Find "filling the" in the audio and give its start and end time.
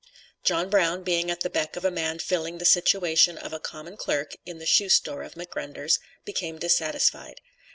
2.17-2.65